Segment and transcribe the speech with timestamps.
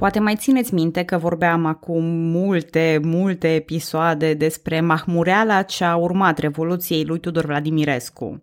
[0.00, 6.38] Poate mai țineți minte că vorbeam acum multe, multe episoade despre mahmureala ce a urmat
[6.38, 8.42] Revoluției lui Tudor Vladimirescu.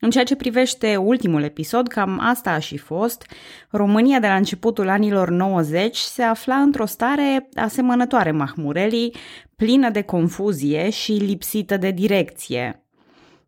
[0.00, 3.26] În ceea ce privește ultimul episod, cam asta a și fost,
[3.70, 9.14] România de la începutul anilor 90 se afla într-o stare asemănătoare mahmurelii,
[9.56, 12.84] plină de confuzie și lipsită de direcție.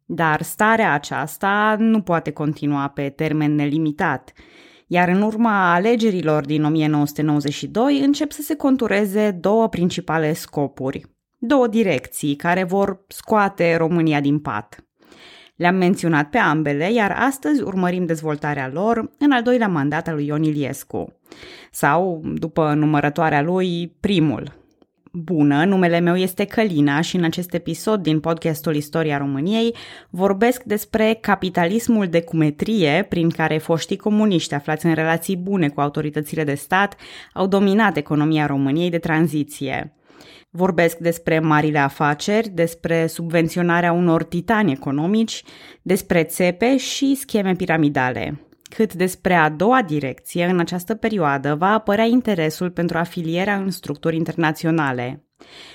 [0.04, 4.32] Dar starea aceasta nu poate continua pe termen nelimitat–
[4.92, 11.04] iar în urma alegerilor din 1992 încep să se contureze două principale scopuri,
[11.38, 14.84] două direcții care vor scoate România din pat.
[15.56, 20.26] Le-am menționat pe ambele, iar astăzi urmărim dezvoltarea lor în al doilea mandat al lui
[20.26, 21.20] Ion Iliescu,
[21.70, 24.59] sau, după numărătoarea lui, primul,
[25.12, 29.74] Bună, numele meu este Călina și în acest episod din podcastul Istoria României
[30.10, 36.44] vorbesc despre capitalismul de cumetrie prin care foștii comuniști aflați în relații bune cu autoritățile
[36.44, 36.96] de stat
[37.32, 39.94] au dominat economia României de tranziție.
[40.50, 45.42] Vorbesc despre marile afaceri, despre subvenționarea unor titani economici,
[45.82, 52.04] despre țepe și scheme piramidale cât despre a doua direcție, în această perioadă va apărea
[52.04, 55.24] interesul pentru afilierea în structuri internaționale.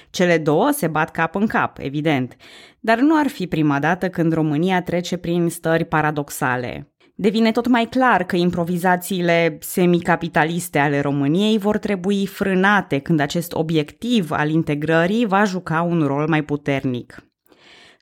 [0.09, 2.35] Cele două se bat cap în cap, evident,
[2.79, 6.89] dar nu ar fi prima dată când România trece prin stări paradoxale.
[7.17, 14.31] Devine tot mai clar că improvizațiile semicapitaliste ale României vor trebui frânate când acest obiectiv
[14.31, 17.24] al integrării va juca un rol mai puternic.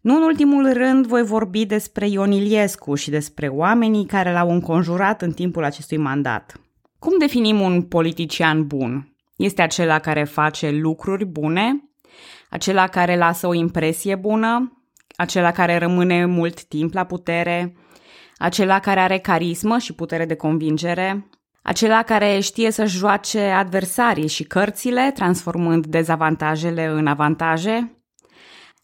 [0.03, 5.21] Nu în ultimul rând voi vorbi despre Ion Iliescu și despre oamenii care l-au înconjurat
[5.21, 6.61] în timpul acestui mandat.
[6.99, 9.15] Cum definim un politician bun?
[9.35, 11.89] Este acela care face lucruri bune?
[12.49, 14.83] Acela care lasă o impresie bună?
[15.15, 17.75] Acela care rămâne mult timp la putere?
[18.37, 21.29] Acela care are carismă și putere de convingere?
[21.61, 28.02] Acela care știe să-și joace adversarii și cărțile, transformând dezavantajele în avantaje?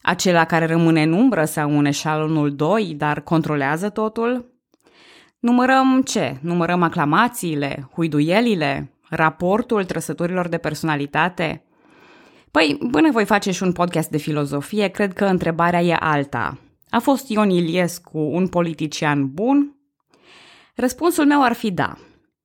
[0.02, 4.54] Acela care rămâne în umbră sau în eșalonul 2, dar controlează totul?
[5.38, 6.38] Numărăm ce?
[6.40, 11.64] Numărăm aclamațiile, huiduielile, raportul trăsăturilor de personalitate?
[12.50, 16.58] Păi, până voi face și un podcast de filozofie, cred că întrebarea e alta.
[16.88, 19.76] A fost Ion Iliescu un politician bun?
[20.74, 21.96] Răspunsul meu ar fi da.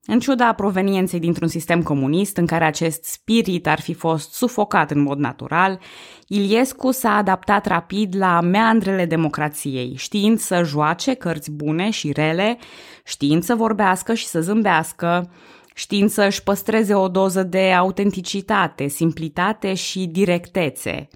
[0.08, 5.00] În ciuda provenienței dintr-un sistem comunist în care acest spirit ar fi fost sufocat în
[5.00, 5.80] mod natural,
[6.28, 12.58] Iliescu s-a adaptat rapid la meandrele democrației, știind să joace cărți bune și rele,
[13.04, 15.32] știind să vorbească și să zâmbească,
[15.74, 21.08] știind să își păstreze o doză de autenticitate, simplitate și directețe.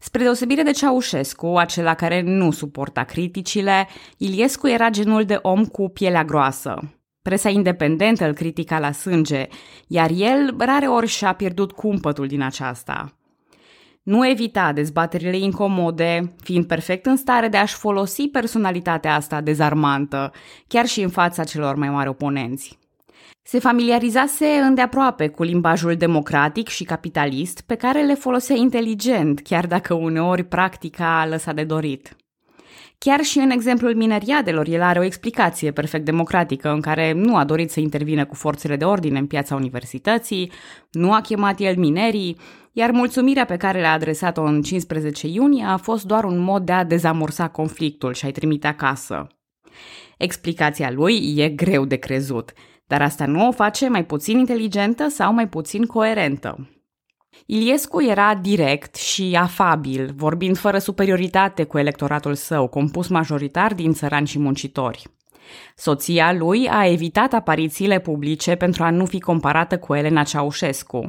[0.00, 5.88] Spre deosebire de Ceaușescu, acela care nu suporta criticile, Iliescu era genul de om cu
[5.88, 9.48] pielea groasă, Presa independentă îl critica la sânge,
[9.86, 13.19] iar el rare ori și-a pierdut cumpătul din aceasta.
[14.02, 20.32] Nu evita dezbaterile incomode, fiind perfect în stare de a-și folosi personalitatea asta dezarmantă,
[20.66, 22.78] chiar și în fața celor mai mari oponenți.
[23.42, 29.94] Se familiarizase îndeaproape cu limbajul democratic și capitalist pe care le folosea inteligent, chiar dacă
[29.94, 32.16] uneori practica a lăsat de dorit.
[33.04, 37.44] Chiar și în exemplul mineriadelor, el are o explicație perfect democratică în care nu a
[37.44, 40.52] dorit să intervină cu forțele de ordine în piața universității,
[40.90, 42.36] nu a chemat el minerii,
[42.72, 46.72] iar mulțumirea pe care le-a adresat-o în 15 iunie a fost doar un mod de
[46.72, 49.26] a dezamorsa conflictul și a-i trimite acasă.
[50.18, 52.52] Explicația lui e greu de crezut,
[52.86, 56.79] dar asta nu o face mai puțin inteligentă sau mai puțin coerentă.
[57.46, 64.26] Iliescu era direct și afabil, vorbind fără superioritate cu electoratul său, compus majoritar din țărani
[64.26, 65.02] și muncitori.
[65.76, 71.06] Soția lui a evitat aparițiile publice pentru a nu fi comparată cu Elena Ceaușescu.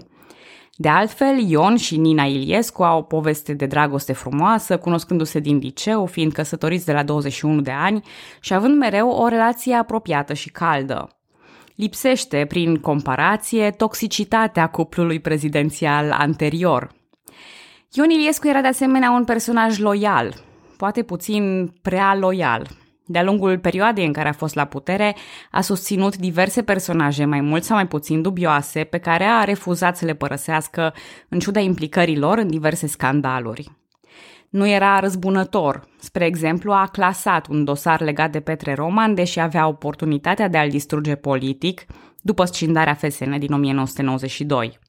[0.75, 6.05] De altfel, Ion și Nina Iliescu au o poveste de dragoste frumoasă, cunoscându-se din liceu,
[6.05, 8.03] fiind căsătoriți de la 21 de ani
[8.39, 11.20] și având mereu o relație apropiată și caldă.
[11.75, 16.91] Lipsește, prin comparație, toxicitatea cuplului prezidențial anterior.
[17.93, 20.33] Ion Iliescu era de asemenea un personaj loial,
[20.77, 22.67] poate puțin prea loial.
[23.05, 25.15] De-a lungul perioadei în care a fost la putere,
[25.51, 30.05] a susținut diverse personaje mai mult sau mai puțin dubioase pe care a refuzat să
[30.05, 30.93] le părăsească
[31.29, 33.80] în ciuda implicării lor în diverse scandaluri
[34.51, 35.87] nu era răzbunător.
[35.99, 40.69] Spre exemplu, a clasat un dosar legat de Petre Roman, deși avea oportunitatea de a-l
[40.69, 41.85] distruge politic
[42.21, 44.79] după scindarea FSN din 1992.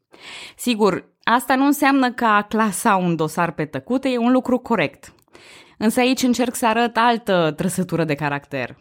[0.56, 5.14] Sigur, asta nu înseamnă că a clasa un dosar pe tăcute e un lucru corect.
[5.78, 8.76] Însă aici încerc să arăt altă trăsătură de caracter.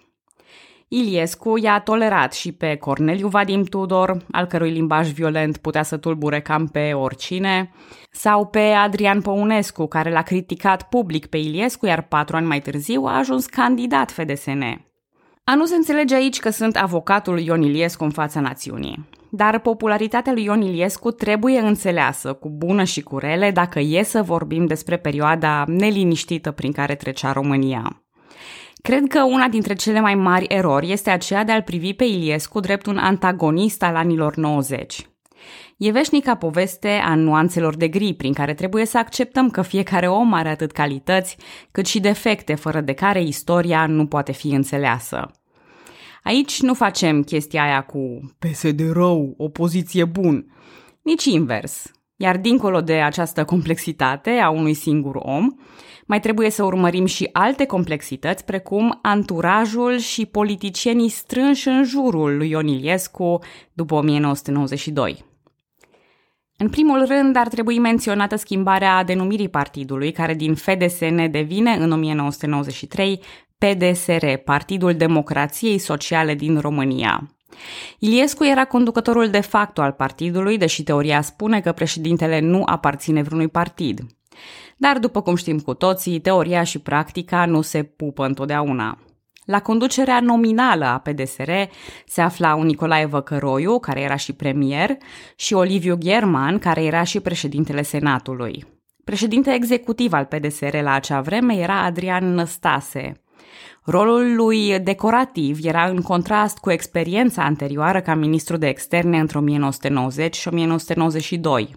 [0.93, 6.41] Iliescu i-a tolerat și pe Corneliu Vadim Tudor, al cărui limbaj violent putea să tulbure
[6.41, 7.71] cam pe oricine,
[8.11, 13.03] sau pe Adrian Păunescu, care l-a criticat public pe Iliescu, iar patru ani mai târziu
[13.03, 14.61] a ajuns candidat FDSN.
[15.43, 19.09] A nu se înțelege aici că sunt avocatul Ion Iliescu în fața națiunii.
[19.29, 24.21] Dar popularitatea lui Ion Iliescu trebuie înțeleasă, cu bună și cu rele, dacă e să
[24.21, 28.03] vorbim despre perioada neliniștită prin care trecea România.
[28.81, 32.59] Cred că una dintre cele mai mari erori este aceea de a-l privi pe Iliescu
[32.59, 35.09] drept un antagonist al anilor 90.
[35.77, 40.33] E veșnica poveste a nuanțelor de gri, prin care trebuie să acceptăm că fiecare om
[40.33, 41.37] are atât calități,
[41.71, 45.31] cât și defecte, fără de care istoria nu poate fi înțeleasă.
[46.23, 50.45] Aici nu facem chestia aia cu PSD rău, opoziție bun,
[51.01, 51.91] nici invers.
[52.21, 55.47] Iar dincolo de această complexitate a unui singur om,
[56.05, 62.49] mai trebuie să urmărim și alte complexități, precum anturajul și politicienii strânși în jurul lui
[62.49, 63.39] Ion Iliescu
[63.73, 65.25] după 1992.
[66.57, 73.21] În primul rând, ar trebui menționată schimbarea denumirii partidului, care din FDSN devine în 1993
[73.57, 77.35] PDSR, Partidul Democrației Sociale din România.
[77.99, 83.47] Iliescu era conducătorul de facto al partidului, deși teoria spune că președintele nu aparține vreunui
[83.47, 83.99] partid.
[84.77, 88.97] Dar, după cum știm cu toții, teoria și practica nu se pupă întotdeauna.
[89.45, 91.51] La conducerea nominală a PDSR
[92.05, 94.97] se aflau Nicolae Văcăroiu, care era și premier,
[95.35, 98.65] și Oliviu German, care era și președintele Senatului.
[99.03, 103.21] Președinte executiv al PDSR la acea vreme era Adrian Năstase.
[103.83, 110.35] Rolul lui decorativ era în contrast cu experiența anterioară ca ministru de externe între 1990
[110.35, 111.75] și 1992.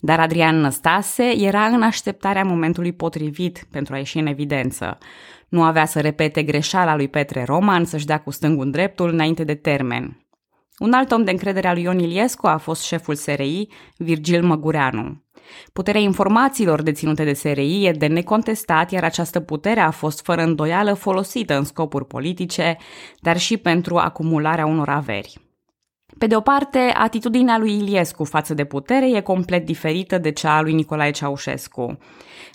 [0.00, 4.98] Dar Adrian Năstase era în așteptarea momentului potrivit pentru a ieși în evidență.
[5.48, 9.54] Nu avea să repete greșeala lui Petre Roman să-și dea cu stângul dreptul înainte de
[9.54, 10.26] termen.
[10.78, 15.24] Un alt om de încredere al lui Ion Iliescu a fost șeful SRI, Virgil Măgureanu.
[15.72, 20.92] Puterea informațiilor deținute de SRI e de necontestat, iar această putere a fost fără îndoială
[20.92, 22.76] folosită în scopuri politice,
[23.20, 25.48] dar și pentru acumularea unor averi.
[26.18, 30.56] Pe de o parte, atitudinea lui Iliescu față de putere e complet diferită de cea
[30.56, 31.98] a lui Nicolae Ceaușescu.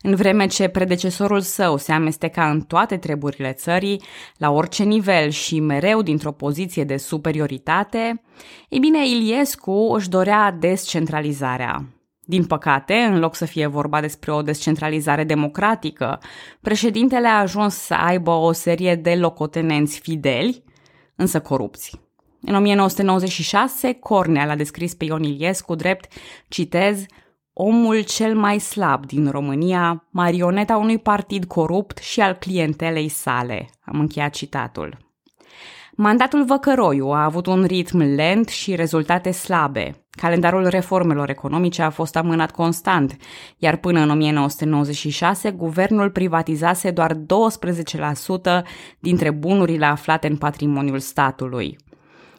[0.02, 4.02] În vreme ce predecesorul său se amesteca în toate treburile țării,
[4.38, 8.24] la orice nivel și mereu dintr-o poziție de superioritate,
[8.70, 11.86] ei bine, Iliescu își dorea descentralizarea.
[12.26, 16.20] Din păcate, în loc să fie vorba despre o descentralizare democratică,
[16.62, 20.64] președintele a ajuns să aibă o serie de locotenenți fideli,
[21.16, 22.02] însă corupți.
[22.42, 26.14] În 1996, Cornea l-a descris pe Ion Iliescu drept,
[26.48, 27.06] citez,
[27.54, 33.70] omul cel mai slab din România, marioneta unui partid corupt și al clientelei sale.
[33.86, 34.98] Am încheiat citatul.
[35.96, 40.03] Mandatul Văcăroiu a avut un ritm lent și rezultate slabe.
[40.16, 43.16] Calendarul reformelor economice a fost amânat constant,
[43.58, 47.20] iar până în 1996 guvernul privatizase doar 12%
[49.00, 51.78] dintre bunurile aflate în patrimoniul statului.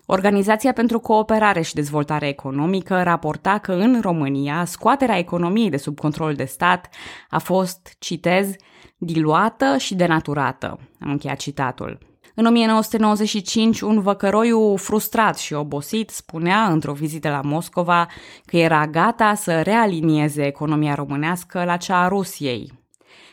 [0.06, 6.34] Organizația pentru Cooperare și Dezvoltare Economică raporta că în România scoaterea economiei de sub control
[6.34, 6.88] de stat
[7.30, 8.54] a fost, citez,
[8.96, 10.78] diluată și denaturată.
[11.00, 12.13] Am încheiat citatul.
[12.34, 18.08] În 1995, un văcăroiu frustrat și obosit spunea într-o vizită la Moscova
[18.44, 22.72] că era gata să realinieze economia românească la cea a Rusiei.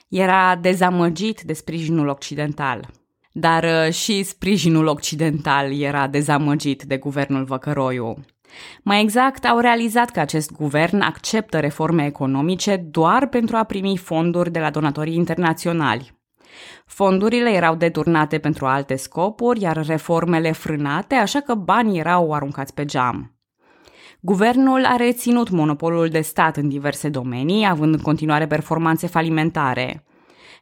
[0.09, 2.89] Era dezamăgit de sprijinul occidental
[3.31, 8.17] dar uh, și sprijinul occidental era dezamăgit de guvernul Văcăroiu.
[8.83, 14.51] Mai exact, au realizat că acest guvern acceptă reforme economice doar pentru a primi fonduri
[14.51, 16.20] de la donatorii internaționali.
[16.85, 22.85] Fondurile erau deturnate pentru alte scopuri, iar reformele frânate, așa că banii erau aruncați pe
[22.85, 23.35] geam.
[24.19, 30.05] Guvernul a reținut monopolul de stat în diverse domenii, având în continuare performanțe falimentare.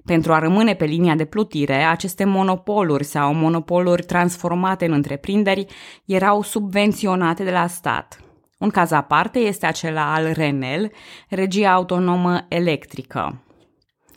[0.05, 5.65] Pentru a rămâne pe linia de plutire, aceste monopoluri sau monopoluri transformate în întreprinderi
[6.05, 8.19] erau subvenționate de la stat.
[8.57, 10.91] Un caz aparte este acela al Renel,
[11.29, 13.43] regia autonomă electrică.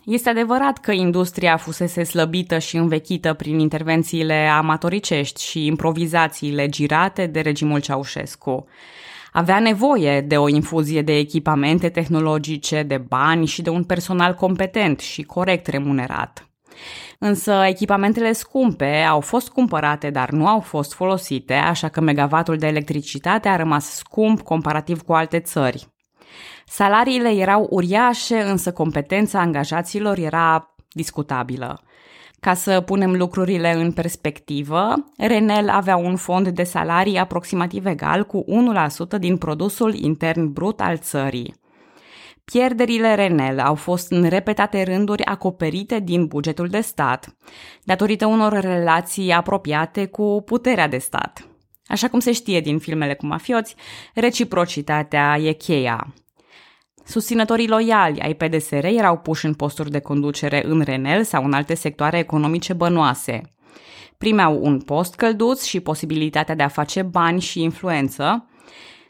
[0.04, 7.40] Este adevărat că industria fusese slăbită și învechită prin intervențiile amatoricești și improvizațiile girate de
[7.40, 8.66] regimul Ceaușescu
[9.32, 15.00] avea nevoie de o infuzie de echipamente tehnologice, de bani și de un personal competent
[15.00, 16.46] și corect remunerat.
[17.18, 22.66] Însă echipamentele scumpe au fost cumpărate, dar nu au fost folosite, așa că megavatul de
[22.66, 25.91] electricitate a rămas scump comparativ cu alte țări.
[26.74, 31.80] Salariile erau uriașe, însă competența angajaților era discutabilă.
[32.40, 38.44] Ca să punem lucrurile în perspectivă, Renel avea un fond de salarii aproximativ egal cu
[39.16, 41.54] 1% din produsul intern brut al țării.
[42.44, 47.36] Pierderile Renel au fost în repetate rânduri acoperite din bugetul de stat,
[47.82, 51.46] datorită unor relații apropiate cu puterea de stat.
[51.86, 53.74] Așa cum se știe din filmele cu mafioți,
[54.14, 56.12] reciprocitatea e cheia.
[57.12, 61.74] Susținătorii loiali ai PDSR erau puși în posturi de conducere în Renel sau în alte
[61.74, 63.54] sectoare economice bănoase.
[64.18, 68.48] Primeau un post călduț și posibilitatea de a face bani și influență.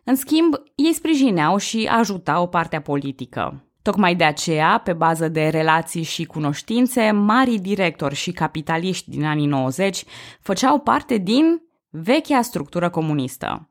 [0.04, 3.64] În schimb, ei sprijineau și ajutau partea politică.
[3.82, 9.46] Tocmai de aceea, pe bază de relații și cunoștințe, marii directori și capitaliști din anii
[9.46, 10.04] 90
[10.40, 13.70] făceau parte din vechea structură comunistă.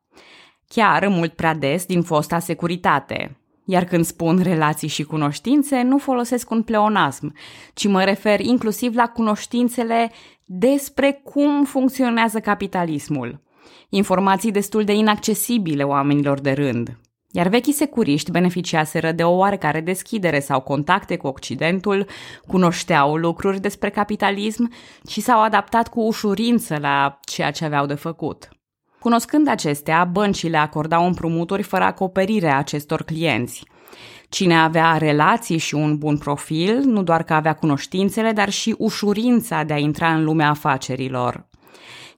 [0.68, 3.41] Chiar mult prea des din fosta securitate,
[3.72, 7.34] iar când spun relații și cunoștințe, nu folosesc un pleonasm,
[7.74, 10.12] ci mă refer inclusiv la cunoștințele
[10.46, 13.42] despre cum funcționează capitalismul.
[13.90, 16.98] Informații destul de inaccesibile oamenilor de rând.
[17.32, 22.06] Iar vechii securiști beneficiaseră de o oarecare deschidere sau contacte cu Occidentul,
[22.48, 24.72] cunoșteau lucruri despre capitalism
[25.08, 28.50] și s-au adaptat cu ușurință la ceea ce aveau de făcut.
[29.02, 33.64] Cunoscând acestea, băncile acordau împrumuturi fără acoperire a acestor clienți.
[34.30, 39.64] Cine avea relații și un bun profil, nu doar că avea cunoștințele, dar și ușurința
[39.64, 41.46] de a intra în lumea afacerilor.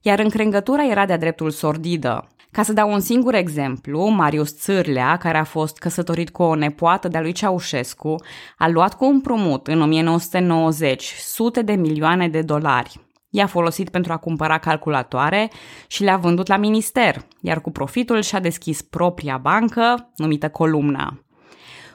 [0.01, 2.27] Iar încrengătura era de-a dreptul sordidă.
[2.51, 7.07] Ca să dau un singur exemplu, Marius Țârlea, care a fost căsătorit cu o nepoată
[7.07, 8.15] de-a lui Ceaușescu,
[8.57, 12.99] a luat cu împrumut în 1990 sute de milioane de dolari.
[13.35, 15.51] I-a folosit pentru a cumpăra calculatoare
[15.87, 21.23] și le-a vândut la minister, iar cu profitul și-a deschis propria bancă, numită Columna.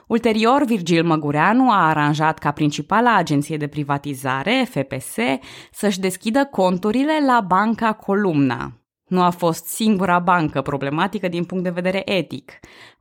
[0.07, 5.15] Ulterior, Virgil Măgureanu a aranjat ca principala agenție de privatizare, FPS,
[5.71, 8.71] să-și deschidă conturile la banca Columna.
[9.07, 12.51] Nu a fost singura bancă problematică din punct de vedere etic.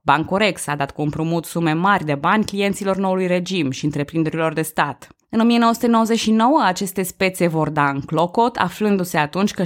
[0.02, 4.62] Bancorex a dat cu împrumut sume mari de bani clienților noului regim și întreprinderilor de
[4.62, 5.08] stat.
[5.30, 9.62] În 1999, aceste spețe vor da în clocot, aflându-se atunci că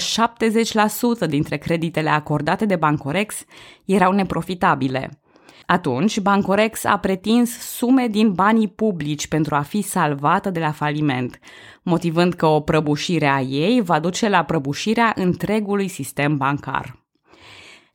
[1.26, 3.44] 70% dintre creditele acordate de Bancorex
[3.84, 5.20] erau neprofitabile.
[5.66, 11.38] Atunci, Bancorex a pretins sume din banii publici pentru a fi salvată de la faliment,
[11.82, 17.01] motivând că o prăbușire a ei va duce la prăbușirea întregului sistem bancar.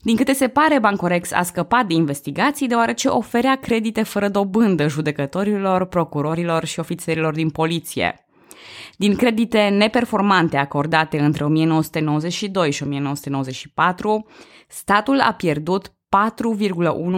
[0.08, 5.86] Din câte se pare, Bancorex a scăpat de investigații deoarece oferea credite fără dobândă judecătorilor,
[5.86, 8.26] procurorilor și ofițerilor din poliție.
[8.98, 14.26] Din credite neperformante acordate între 1992 și 1994,
[14.68, 15.94] statul a pierdut 4,1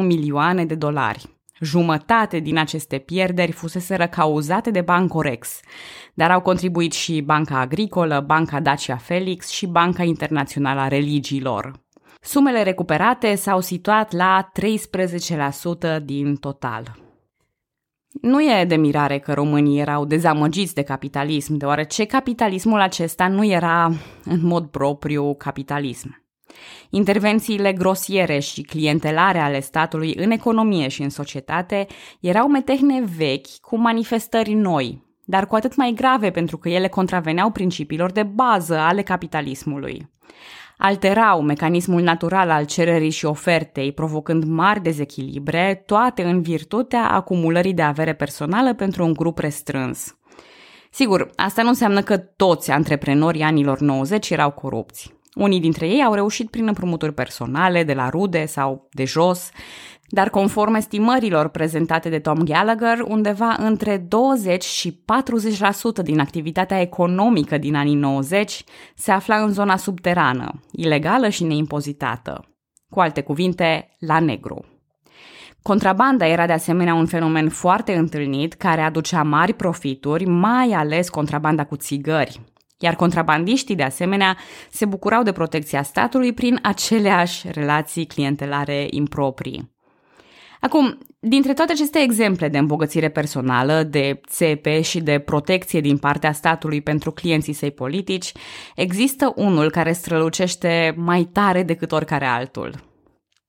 [0.01, 1.39] milioane de dolari.
[1.59, 5.59] Jumătate din aceste pierderi fusese cauzate de Bancorex,
[6.13, 11.87] dar au contribuit și Banca Agricolă, Banca Dacia Felix și Banca Internațională a Religiilor.
[12.19, 14.51] Sumele recuperate s-au situat la
[15.99, 16.97] 13% din total.
[18.21, 23.91] Nu e de mirare că românii erau dezamăgiți de capitalism, deoarece capitalismul acesta nu era
[24.23, 26.23] în mod propriu capitalism.
[26.89, 31.87] Intervențiile grosiere și clientelare ale statului în economie și în societate
[32.19, 37.51] erau metehne vechi cu manifestări noi, dar cu atât mai grave pentru că ele contraveneau
[37.51, 40.09] principiilor de bază ale capitalismului.
[40.81, 47.81] Alterau mecanismul natural al cererii și ofertei, provocând mari dezechilibre, toate în virtutea acumulării de
[47.81, 50.17] avere personală pentru un grup restrâns.
[50.89, 55.13] Sigur, asta nu înseamnă că toți antreprenorii anilor 90 erau corupți.
[55.35, 59.49] Unii dintre ei au reușit prin împrumuturi personale, de la rude sau de jos,
[60.09, 65.03] dar conform estimărilor prezentate de Tom Gallagher, undeva între 20 și
[66.01, 68.63] 40% din activitatea economică din anii 90
[68.95, 72.43] se afla în zona subterană, ilegală și neimpozitată.
[72.89, 74.65] Cu alte cuvinte, la negru.
[75.61, 81.65] Contrabanda era de asemenea un fenomen foarte întâlnit care aducea mari profituri, mai ales contrabanda
[81.65, 82.41] cu țigări,
[82.79, 84.37] iar contrabandiștii, de asemenea,
[84.71, 89.77] se bucurau de protecția statului prin aceleași relații clientelare improprii.
[90.59, 96.31] Acum, dintre toate aceste exemple de îmbogățire personală, de țepe și de protecție din partea
[96.31, 98.31] statului pentru clienții săi politici,
[98.75, 102.87] există unul care strălucește mai tare decât oricare altul.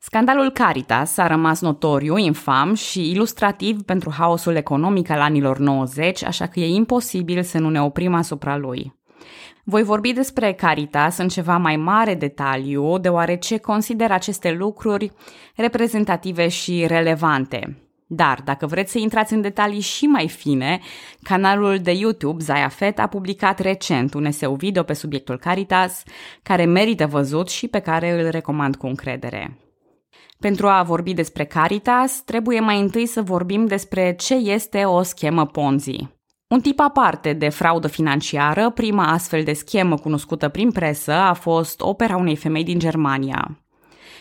[0.03, 6.47] Scandalul Caritas a rămas notoriu, infam și ilustrativ pentru haosul economic al anilor 90, așa
[6.47, 9.00] că e imposibil să nu ne oprim asupra lui.
[9.71, 15.13] Voi vorbi despre Caritas în ceva mai mare detaliu, deoarece consider aceste lucruri
[15.57, 17.83] reprezentative și relevante.
[18.07, 20.81] Dar, dacă vreți să intrați în detalii și mai fine,
[21.23, 26.03] canalul de YouTube Zayafet a publicat recent un eseu video pe subiectul Caritas,
[26.43, 29.59] care merită văzut și pe care îl recomand cu încredere.
[30.39, 35.47] Pentru a vorbi despre Caritas, trebuie mai întâi să vorbim despre ce este o schemă
[35.47, 36.20] Ponzi.
[36.51, 41.81] Un tip aparte de fraudă financiară, prima astfel de schemă cunoscută prin presă a fost
[41.81, 43.59] opera unei femei din Germania.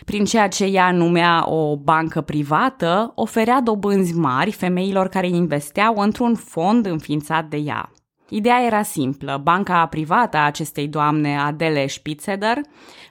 [0.04, 6.34] Prin ceea ce ea numea o bancă privată, oferea dobânzi mari femeilor care investeau într-un
[6.34, 7.92] fond înființat de ea.
[8.28, 9.40] Ideea era simplă.
[9.42, 12.58] Banca privată a acestei doamne, Adele Spitzeder,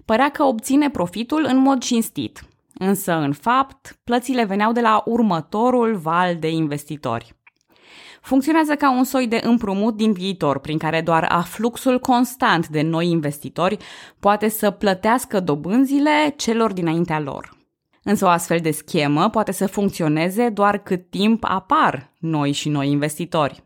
[0.06, 2.44] părea că obține profitul în mod cinstit.
[2.74, 7.38] Însă, în fapt, plățile veneau de la următorul val de investitori.
[8.30, 13.10] Funcționează ca un soi de împrumut din viitor, prin care doar afluxul constant de noi
[13.10, 13.78] investitori
[14.20, 17.58] poate să plătească dobânzile celor dinaintea lor.
[18.04, 22.90] Însă o astfel de schemă poate să funcționeze doar cât timp apar noi și noi
[22.90, 23.64] investitori.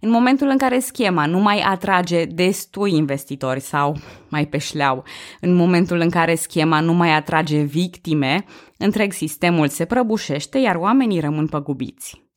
[0.00, 3.96] În momentul în care schema nu mai atrage destui investitori sau,
[4.28, 5.04] mai pe șleau,
[5.40, 8.44] în momentul în care schema nu mai atrage victime,
[8.76, 12.27] întreg sistemul se prăbușește, iar oamenii rămân păgubiți.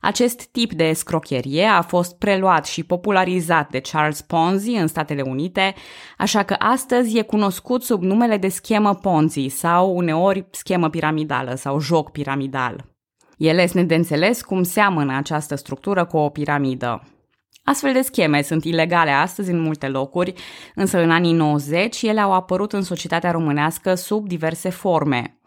[0.00, 5.74] Acest tip de escrocherie a fost preluat și popularizat de Charles Ponzi în Statele Unite,
[6.18, 11.80] așa că astăzi e cunoscut sub numele de schemă Ponzi sau uneori schemă piramidală sau
[11.80, 12.84] joc piramidal.
[13.36, 17.08] E lesne de înțeles cum seamănă această structură cu o piramidă.
[17.64, 20.32] Astfel de scheme sunt ilegale astăzi în multe locuri,
[20.74, 25.38] însă în anii 90 ele au apărut în societatea românească sub diverse forme.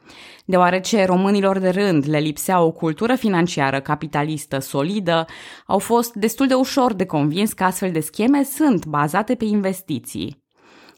[0.46, 5.26] Deoarece românilor de rând le lipsea o cultură financiară capitalistă solidă,
[5.66, 10.46] au fost destul de ușor de convins că astfel de scheme sunt bazate pe investiții.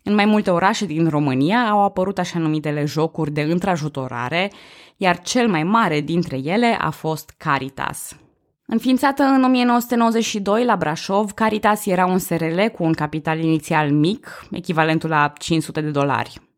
[0.04, 4.52] În mai multe orașe din România au apărut așa numitele jocuri de întrajutorare,
[4.98, 8.18] iar cel mai mare dintre ele a fost Caritas.
[8.66, 15.10] Înființată în 1992 la Brașov, Caritas era un SRL cu un capital inițial mic, echivalentul
[15.10, 16.49] la 500 de dolari.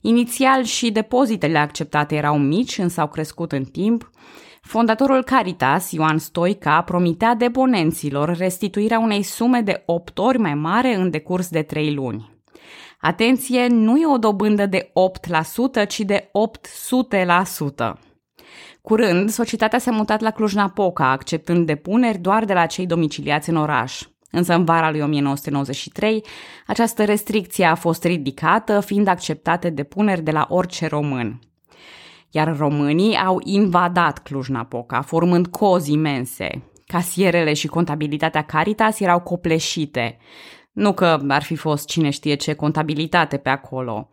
[0.00, 4.10] Inițial și depozitele acceptate erau mici, însă au crescut în timp.
[4.60, 11.10] Fondatorul Caritas, Ioan Stoica, promitea deponenților restituirea unei sume de 8 ori mai mare în
[11.10, 12.30] decurs de 3 luni.
[13.00, 14.92] Atenție, nu e o dobândă de
[15.82, 16.30] 8%, ci de
[17.90, 17.92] 800%.
[18.82, 24.02] Curând, societatea s-a mutat la Cluj-Napoca, acceptând depuneri doar de la cei domiciliați în oraș.
[24.30, 26.24] Însă în vara lui 1993,
[26.66, 31.40] această restricție a fost ridicată, fiind acceptate depuneri de la orice român.
[32.30, 36.62] Iar românii au invadat Cluj-Napoca, formând cozi imense.
[36.86, 40.16] Casierele și contabilitatea Caritas erau copleșite.
[40.72, 44.08] Nu că ar fi fost cine știe ce contabilitate pe acolo.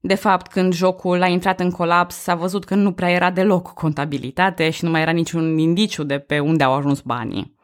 [0.00, 3.74] De fapt, când jocul a intrat în colaps, s-a văzut că nu prea era deloc
[3.74, 7.54] contabilitate și nu mai era niciun indiciu de pe unde au ajuns banii.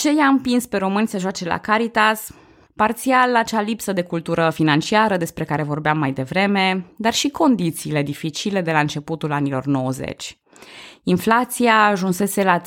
[0.00, 2.30] Ce i-a împins pe români să joace la Caritas?
[2.76, 8.60] Parțial acea lipsă de cultură financiară despre care vorbeam mai devreme, dar și condițiile dificile
[8.60, 10.38] de la începutul anilor 90.
[11.02, 12.64] Inflația ajunsese la 314%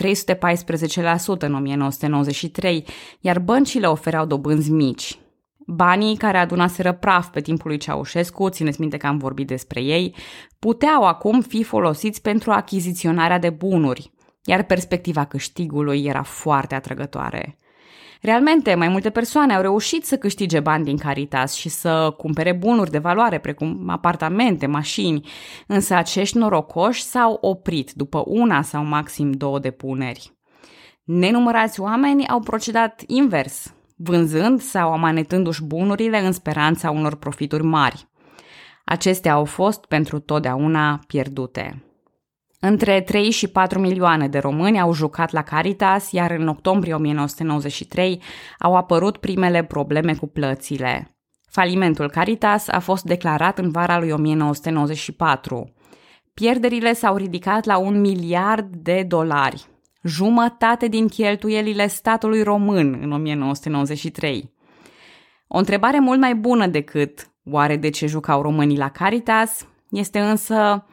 [1.38, 2.86] în 1993,
[3.20, 5.20] iar băncile ofereau dobânzi mici.
[5.58, 10.16] Banii care adunaseră praf pe timpul lui Ceaușescu, țineți minte că am vorbit despre ei,
[10.60, 14.12] puteau acum fi folosiți pentru achiziționarea de bunuri,
[14.48, 17.58] iar perspectiva câștigului era foarte atrăgătoare.
[18.22, 22.92] Realmente, mai multe persoane au reușit să câștige bani din Caritas și să cumpere bunuri
[22.92, 25.30] de valoare, precum apartamente, mașini,
[25.68, 30.32] însă acești norocoși s-au oprit după una sau maxim două depuneri.
[31.04, 38.08] Nenumărați oameni au procedat invers, vânzând sau amanetându-și bunurile în speranța unor profituri mari.
[38.86, 41.87] Acestea au fost pentru totdeauna pierdute.
[42.60, 48.22] Între 3 și 4 milioane de români au jucat la Caritas, iar în octombrie 1993
[48.60, 51.18] au apărut primele probleme cu plățile.
[51.50, 55.74] Falimentul Caritas a fost declarat în vara lui 1994.
[56.34, 59.66] Pierderile s-au ridicat la un miliard de dolari,
[60.04, 64.54] jumătate din cheltuielile statului român în 1993.
[65.48, 70.86] O întrebare mult mai bună decât oare de ce jucau românii la Caritas este însă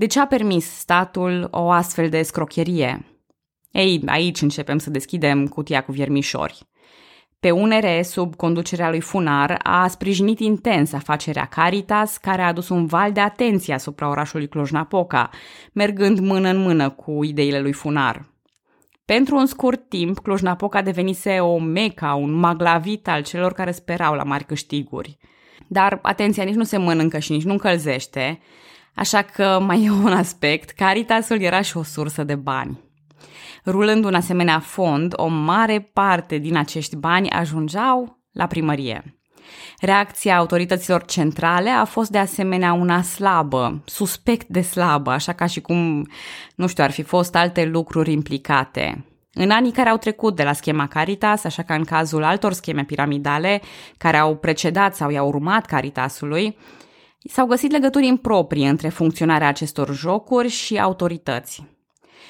[0.00, 3.04] de ce a permis statul o astfel de scrocherie?
[3.70, 6.58] Ei, aici începem să deschidem cutia cu viermișori.
[7.40, 12.86] Pe UNR, sub conducerea lui Funar, a sprijinit intens afacerea Caritas, care a adus un
[12.86, 15.30] val de atenție asupra orașului Cluj-Napoca,
[15.72, 18.28] mergând mână în mână cu ideile lui Funar.
[19.04, 24.22] Pentru un scurt timp, Cluj-Napoca devenise o meca, un maglavit al celor care sperau la
[24.22, 25.18] mari câștiguri.
[25.68, 28.40] Dar atenția nici nu se mănâncă și nici nu încălzește,
[29.00, 32.80] Așa că mai e un aspect, Caritasul era și o sursă de bani.
[33.66, 39.20] Rulând un asemenea fond, o mare parte din acești bani ajungeau la primărie.
[39.78, 45.60] Reacția autorităților centrale a fost de asemenea una slabă, suspect de slabă, așa ca și
[45.60, 46.08] cum,
[46.54, 49.04] nu știu, ar fi fost alte lucruri implicate.
[49.32, 52.84] În anii care au trecut de la schema Caritas, așa ca în cazul altor scheme
[52.84, 53.60] piramidale
[53.98, 56.56] care au precedat sau i-au urmat Caritasului,
[57.22, 61.64] s-au găsit legături improprii între funcționarea acestor jocuri și autorități.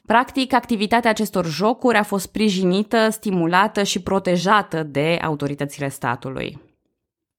[0.07, 6.59] Practic, activitatea acestor jocuri a fost sprijinită, stimulată și protejată de autoritățile statului.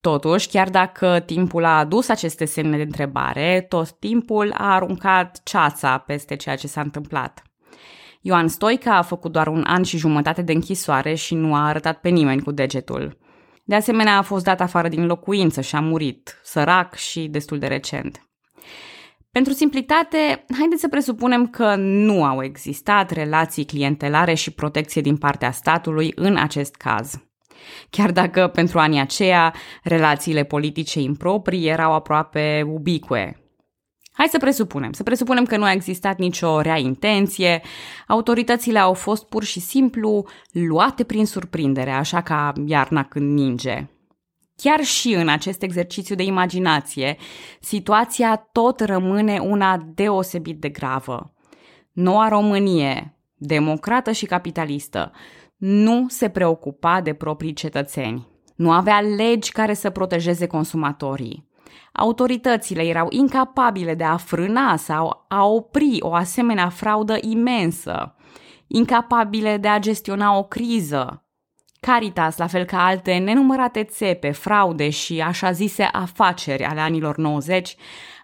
[0.02, 5.98] Totuși, chiar dacă timpul a adus aceste semne de întrebare, tot timpul a aruncat ceața
[5.98, 7.42] peste ceea ce s-a întâmplat.
[8.22, 12.00] Ioan Stoica a făcut doar un an și jumătate de închisoare și nu a arătat
[12.00, 13.18] pe nimeni cu degetul.
[13.64, 17.68] De asemenea, a fost dat afară din locuință și a murit, sărac și destul de
[17.68, 18.26] recent.
[19.32, 25.52] Pentru simplitate, haideți să presupunem că nu au existat relații clientelare și protecție din partea
[25.52, 27.24] statului în acest caz.
[27.90, 33.42] Chiar dacă pentru anii aceia relațiile politice improprii erau aproape ubicue,
[34.14, 37.62] Hai să presupunem, să presupunem că nu a existat nicio rea intenție,
[38.08, 43.88] autoritățile au fost pur și simplu luate prin surprindere, așa ca iarna când ninge.
[44.56, 47.18] Chiar și în acest exercițiu de imaginație,
[47.60, 51.34] situația tot rămâne una deosebit de gravă.
[51.92, 55.12] Noua Românie, democrată și capitalistă,
[55.58, 58.28] nu se preocupa de proprii cetățeni.
[58.56, 61.50] Nu avea legi care să protejeze consumatorii.
[61.92, 68.16] Autoritățile erau incapabile de a frâna sau a opri o asemenea fraudă imensă,
[68.68, 71.26] incapabile de a gestiona o criză.
[71.80, 77.76] Caritas, la fel ca alte nenumărate țepe, fraude și așa zise afaceri ale anilor 90,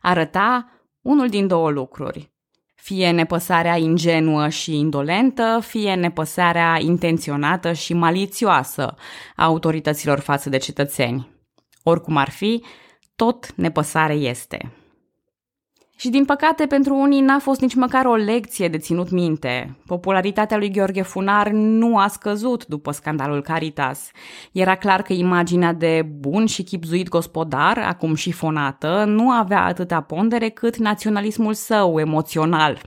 [0.01, 2.31] arăta unul din două lucruri.
[2.75, 8.95] Fie nepăsarea ingenuă și indolentă, fie nepăsarea intenționată și malițioasă
[9.35, 11.29] a autorităților față de cetățeni.
[11.83, 12.63] Oricum ar fi,
[13.17, 14.71] tot nepăsare este.
[15.95, 19.77] Și din păcate pentru unii n-a fost nici măcar o lecție de ținut minte.
[19.85, 24.11] Popularitatea lui Gheorghe Funar nu a scăzut după scandalul Caritas.
[24.51, 30.01] Era clar că imaginea de bun și chipzuit gospodar, acum și fonată, nu avea atâta
[30.01, 32.81] pondere cât naționalismul său emoțional.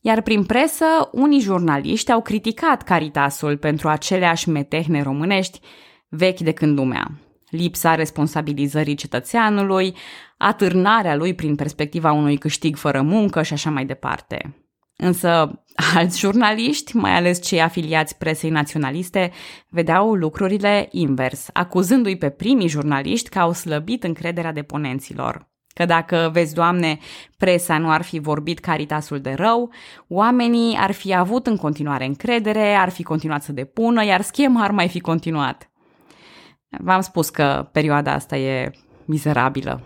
[0.00, 5.60] Iar prin presă, unii jurnaliști au criticat Caritasul pentru aceleași metehne românești
[6.08, 7.10] vechi de când lumea
[7.50, 9.96] lipsa responsabilizării cetățeanului,
[10.36, 14.62] atârnarea lui prin perspectiva unui câștig fără muncă și așa mai departe.
[14.96, 15.62] Însă
[15.94, 19.32] alți jurnaliști, mai ales cei afiliați presei naționaliste,
[19.68, 25.48] vedeau lucrurile invers, acuzându-i pe primii jurnaliști că au slăbit încrederea deponenților.
[25.74, 26.98] Că dacă, vezi, Doamne,
[27.36, 29.72] presa nu ar fi vorbit caritasul de rău,
[30.08, 34.70] oamenii ar fi avut în continuare încredere, ar fi continuat să depună, iar schema ar
[34.70, 35.70] mai fi continuat.
[36.68, 38.70] V-am spus că perioada asta e
[39.04, 39.82] mizerabilă.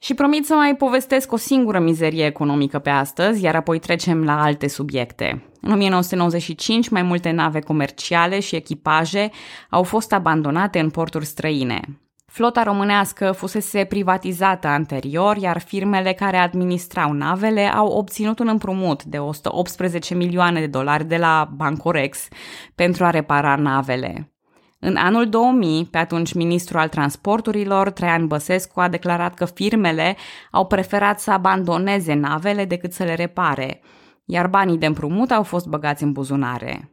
[0.00, 4.42] Și promit să mai povestesc o singură mizerie economică pe astăzi, iar apoi trecem la
[4.42, 5.42] alte subiecte.
[5.60, 9.30] În 1995, mai multe nave comerciale și echipaje
[9.70, 11.80] au fost abandonate în porturi străine.
[12.26, 19.18] Flota românească fusese privatizată anterior, iar firmele care administrau navele au obținut un împrumut de
[19.18, 22.28] 118 milioane de dolari de la Bancorex
[22.74, 24.32] pentru a repara navele.
[24.80, 30.16] În anul 2000, pe atunci ministru al transporturilor, Traian Băsescu a declarat că firmele
[30.50, 33.80] au preferat să abandoneze navele decât să le repare,
[34.24, 36.92] iar banii de împrumut au fost băgați în buzunare.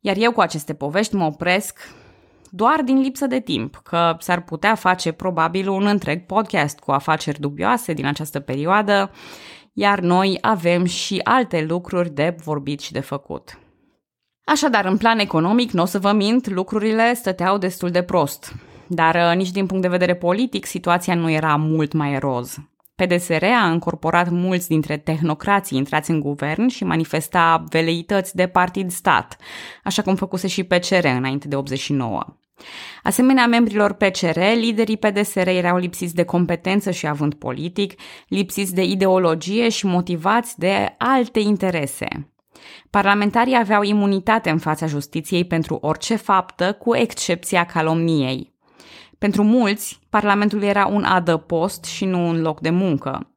[0.00, 1.94] Iar eu cu aceste povești mă opresc
[2.50, 7.40] doar din lipsă de timp, că s-ar putea face probabil un întreg podcast cu afaceri
[7.40, 9.10] dubioase din această perioadă,
[9.72, 13.58] iar noi avem și alte lucruri de vorbit și de făcut.
[14.48, 18.54] Așadar, în plan economic, nu o să vă mint, lucrurile stăteau destul de prost.
[18.86, 22.56] Dar uh, nici din punct de vedere politic, situația nu era mult mai roz.
[22.94, 29.36] PDSR a încorporat mulți dintre tehnocrații intrați în guvern și manifesta veleități de partid-stat,
[29.84, 32.24] așa cum făcuse și PCR înainte de 89.
[33.02, 37.94] Asemenea membrilor PCR, liderii PDSR erau lipsiți de competență și avânt politic,
[38.28, 42.30] lipsiți de ideologie și motivați de alte interese.
[42.90, 48.54] Parlamentarii aveau imunitate în fața justiției pentru orice faptă, cu excepția calomniei.
[49.18, 53.30] Pentru mulți, Parlamentul era un adăpost și nu un loc de muncă.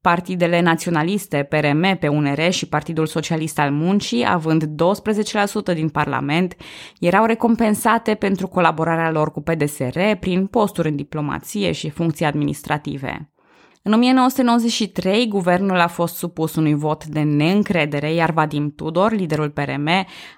[0.00, 6.56] Partidele naționaliste, PRM, PUNR și Partidul Socialist al Muncii, având 12% din Parlament,
[7.00, 13.33] erau recompensate pentru colaborarea lor cu PDSR prin posturi în diplomație și funcții administrative.
[13.86, 19.88] În 1993, guvernul a fost supus unui vot de neîncredere, iar Vadim Tudor, liderul PRM,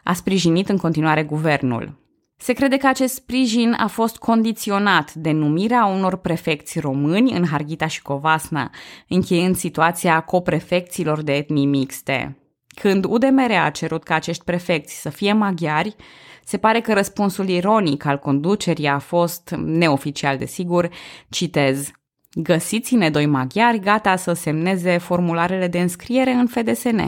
[0.04, 1.98] a sprijinit în continuare guvernul.
[2.36, 7.86] Se crede că acest sprijin a fost condiționat de numirea unor prefecți români în Harghita
[7.86, 8.70] și Covasna,
[9.08, 12.38] încheiând situația coprefecților de etnii mixte.
[12.80, 15.96] Când UDMR a cerut ca acești prefecți să fie maghiari,
[16.44, 20.88] se pare că răspunsul ironic al conducerii a fost, neoficial desigur,
[21.28, 21.90] citez,
[22.38, 26.98] Găsiți-ne doi maghiari gata să semneze formularele de înscriere în FDSN.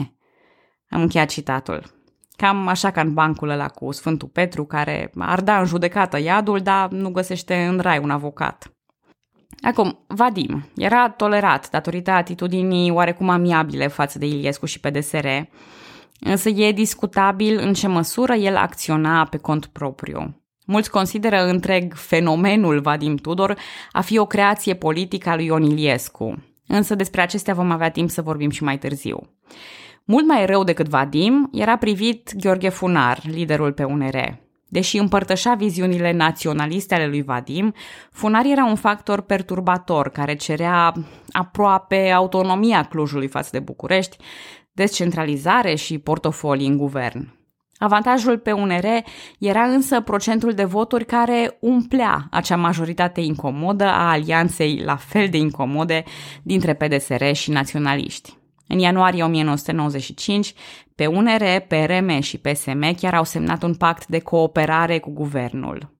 [0.89, 1.83] Am încheiat citatul.
[2.35, 6.59] Cam așa ca în bancul ăla cu Sfântul Petru, care ar da în judecată iadul,
[6.59, 8.73] dar nu găsește în rai un avocat.
[9.61, 15.27] Acum, Vadim era tolerat datorită atitudinii oarecum amiabile față de Iliescu și PDSR,
[16.19, 20.43] însă e discutabil în ce măsură el acționa pe cont propriu.
[20.71, 23.57] Mulți consideră întreg fenomenul Vadim Tudor
[23.91, 28.09] a fi o creație politică a lui Ion Iliescu, însă despre acestea vom avea timp
[28.09, 29.29] să vorbim și mai târziu.
[30.03, 34.37] Mult mai rău decât Vadim era privit Gheorghe Funar, liderul PUNR.
[34.67, 37.73] Deși împărtășea viziunile naționaliste ale lui Vadim,
[38.11, 40.93] Funar era un factor perturbator care cerea
[41.31, 44.17] aproape autonomia Clujului față de București,
[44.71, 47.38] descentralizare și portofolii în guvern.
[47.79, 48.85] Avantajul pe UNR
[49.39, 55.37] era însă procentul de voturi care umplea acea majoritate incomodă a alianței la fel de
[55.37, 56.03] incomode
[56.43, 58.37] dintre PDSR și naționaliști.
[58.67, 60.53] În ianuarie 1995,
[60.95, 65.97] pe UNR, PRM și PSM chiar au semnat un pact de cooperare cu guvernul.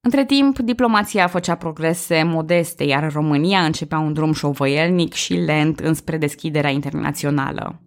[0.00, 6.16] Între timp, diplomația făcea progrese modeste, iar România începea un drum șovăielnic și lent înspre
[6.16, 7.83] deschiderea internațională.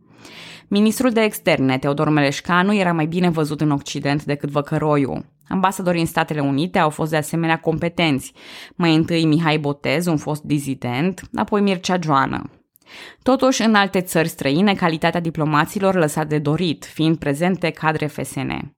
[0.69, 5.25] Ministrul de externe, Teodor Meleșcanu, era mai bine văzut în Occident decât Văcăroiu.
[5.47, 8.33] Ambasadorii în Statele Unite au fost de asemenea competenți.
[8.75, 12.49] Mai întâi Mihai Botez, un fost dizident, apoi Mircea Joană.
[13.23, 18.76] Totuși, în alte țări străine, calitatea diplomaților lăsa de dorit, fiind prezente cadre FSN.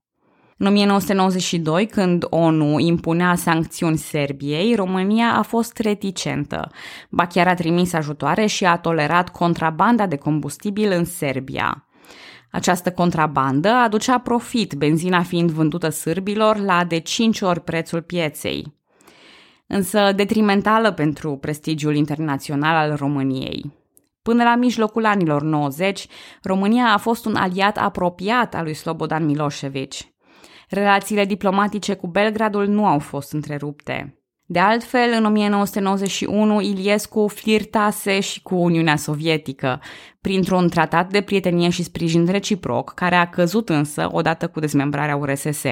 [0.62, 6.70] În 1992, când ONU impunea sancțiuni Serbiei, România a fost reticentă.
[7.10, 11.88] Ba chiar a trimis ajutoare și a tolerat contrabanda de combustibil în Serbia.
[12.50, 18.74] Această contrabandă aducea profit, benzina fiind vândută sârbilor la de 5 ori prețul pieței.
[19.66, 23.72] Însă detrimentală pentru prestigiul internațional al României.
[24.22, 26.06] Până la mijlocul anilor 90,
[26.42, 29.92] România a fost un aliat apropiat al lui Slobodan Milosevic.
[30.70, 34.14] Relațiile diplomatice cu Belgradul nu au fost întrerupte.
[34.44, 39.80] De altfel, în 1991, Iliescu flirtase și cu Uniunea Sovietică,
[40.20, 45.62] printr-un tratat de prietenie și sprijin reciproc, care a căzut însă odată cu dezmembrarea URSS.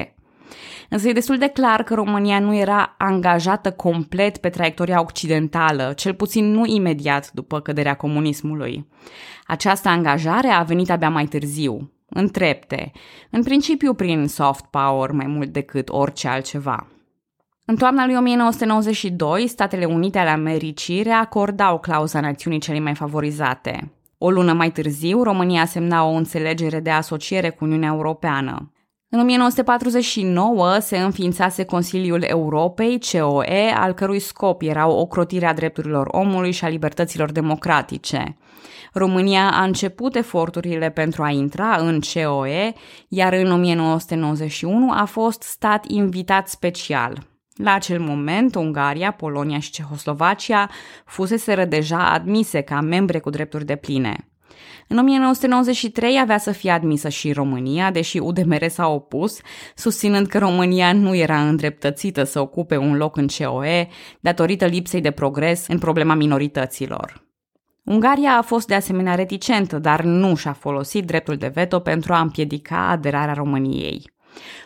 [0.89, 6.15] Însă e destul de clar că România nu era angajată complet pe traiectoria occidentală, cel
[6.15, 8.89] puțin nu imediat după căderea comunismului.
[9.47, 12.93] Această angajare a venit abia mai târziu, în trepte,
[13.31, 16.87] în principiu prin soft power mai mult decât orice altceva.
[17.65, 23.93] În toamna lui 1992, Statele Unite ale Americii reacordau clauza națiunii cele mai favorizate.
[24.19, 28.73] O lună mai târziu, România semna o înțelegere de asociere cu Uniunea Europeană.
[29.11, 36.65] În 1949 se înființase Consiliul Europei, COE, al cărui scop era ocrotirea drepturilor omului și
[36.65, 38.37] a libertăților democratice.
[38.93, 42.75] România a început eforturile pentru a intra în COE,
[43.09, 47.27] iar în 1991 a fost stat invitat special.
[47.55, 50.71] La acel moment, Ungaria, Polonia și Cehoslovacia
[51.05, 54.29] fuseseră deja admise ca membre cu drepturi de pline.
[54.89, 59.41] În 1993 avea să fie admisă și România, deși UDMR s-a opus,
[59.75, 63.89] susținând că România nu era îndreptățită să ocupe un loc în COE
[64.21, 67.28] datorită lipsei de progres în problema minorităților.
[67.89, 72.21] Ungaria a fost de asemenea reticentă, dar nu și-a folosit dreptul de veto pentru a
[72.21, 74.11] împiedica aderarea României.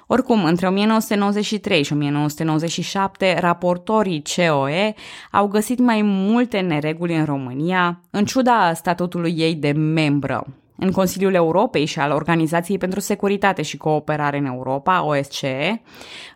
[0.06, 4.94] Oricum, între 1993 și 1997, raportorii COE
[5.30, 10.46] au găsit mai multe nereguli în România, în ciuda statutului ei de membră.
[10.84, 15.82] În Consiliul Europei și al Organizației pentru Securitate și Cooperare în Europa, OSCE,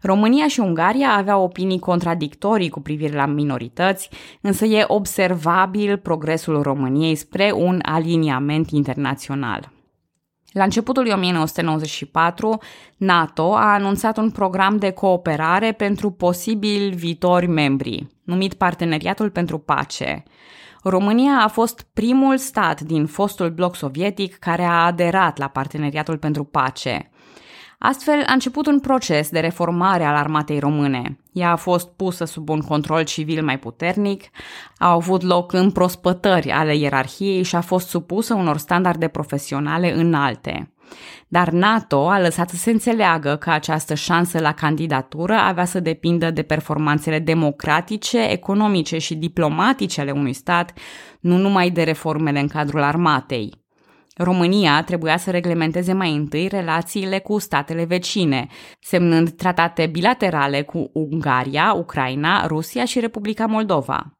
[0.02, 7.14] România și Ungaria aveau opinii contradictorii cu privire la minorități, însă e observabil progresul României
[7.14, 9.72] spre un aliniament internațional.
[10.52, 12.59] La începutul lui 1994,
[12.96, 20.22] NATO a anunțat un program de cooperare pentru posibili viitori membri, numit Parteneriatul pentru Pace.
[20.88, 26.44] România a fost primul stat din fostul bloc sovietic care a aderat la Parteneriatul pentru
[26.44, 27.11] Pace.
[27.79, 31.18] Astfel a început un proces de reformare al armatei române.
[31.33, 34.22] Ea a fost pusă sub un control civil mai puternic,
[34.79, 40.75] au avut loc în prospătări ale ierarhiei și a fost supusă unor standarde profesionale înalte.
[41.29, 46.31] Dar NATO a lăsat să se înțeleagă că această șansă la candidatură avea să depindă
[46.31, 50.72] de performanțele democratice, economice și diplomatice ale unui stat,
[51.20, 53.64] nu numai de reformele în cadrul armatei.
[54.16, 58.46] România trebuia să reglementeze mai întâi relațiile cu statele vecine,
[58.81, 64.15] semnând tratate bilaterale cu Ungaria, Ucraina, Rusia și Republica Moldova.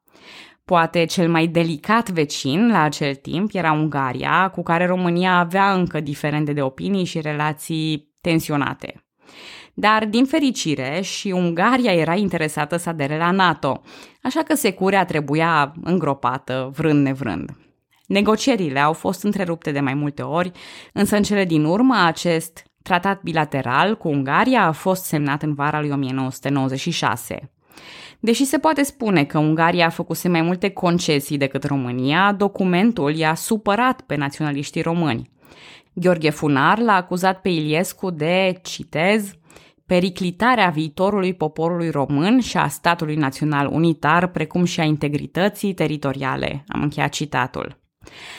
[0.67, 5.99] Poate cel mai delicat vecin la acel timp era Ungaria, cu care România avea încă
[5.99, 9.05] diferende de opinii și relații tensionate.
[9.73, 13.81] Dar, din fericire, și Ungaria era interesată să adere la NATO,
[14.21, 17.49] așa că securea trebuia îngropată, vrând nevrând.
[18.07, 20.51] Negocierile au fost întrerupte de mai multe ori,
[20.93, 25.79] însă în cele din urmă acest tratat bilateral cu Ungaria a fost semnat în vara
[25.79, 27.51] lui 1996.
[28.19, 33.33] Deși se poate spune că Ungaria a făcuse mai multe concesii decât România, documentul i-a
[33.33, 35.29] supărat pe naționaliștii români.
[35.93, 39.31] Gheorghe Funar l-a acuzat pe Iliescu de, citez,
[39.85, 46.63] periclitarea viitorului poporului român și a statului național unitar, precum și a integrității teritoriale.
[46.67, 47.86] Am încheiat citatul.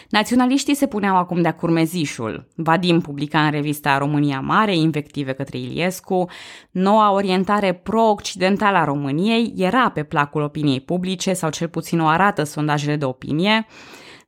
[0.08, 2.48] Naționaliștii se puneau acum de-a curmezișul.
[2.54, 6.28] Vadim publica în revista România Mare invective către Iliescu.
[6.70, 12.42] Noua orientare pro-occidentală a României era pe placul opiniei publice, sau cel puțin o arată
[12.42, 13.66] sondajele de opinie,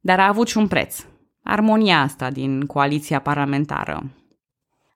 [0.01, 1.05] dar a avut și un preț.
[1.43, 4.20] Armonia asta din coaliția parlamentară.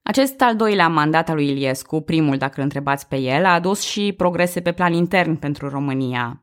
[0.06, 3.80] Acest al doilea mandat al lui Iliescu, primul dacă îl întrebați pe el, a adus
[3.80, 6.42] și progrese pe plan intern pentru România.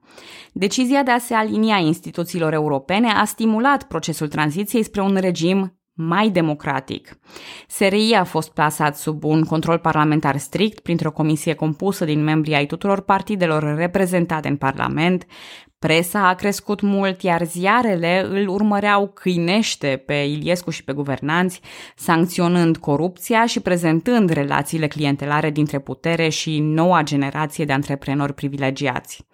[0.51, 6.29] Decizia de a se alinia instituțiilor europene a stimulat procesul tranziției spre un regim mai
[6.29, 7.17] democratic.
[7.67, 12.65] SRI a fost plasat sub un control parlamentar strict printr-o comisie compusă din membrii ai
[12.65, 15.25] tuturor partidelor reprezentate în Parlament,
[15.87, 21.61] Presa a crescut mult, iar ziarele îl urmăreau câinește pe Iliescu și pe guvernanți,
[21.95, 29.25] sancționând corupția și prezentând relațiile clientelare dintre putere și noua generație de antreprenori privilegiați.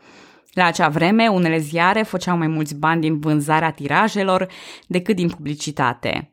[0.53, 4.47] La acea vreme, unele ziare făceau mai mulți bani din vânzarea tirajelor
[4.87, 6.31] decât din publicitate.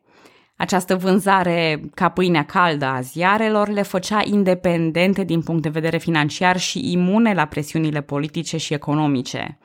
[0.57, 6.59] Această vânzare ca pâinea caldă a ziarelor le făcea independente din punct de vedere financiar
[6.59, 9.59] și imune la presiunile politice și economice.